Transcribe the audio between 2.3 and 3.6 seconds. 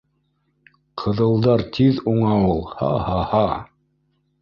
ул, һа-һа-һа